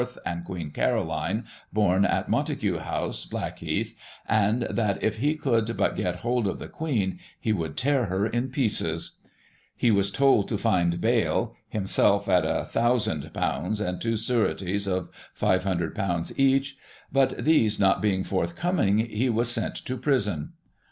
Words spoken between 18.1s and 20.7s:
forthcoming, he was sent to prison.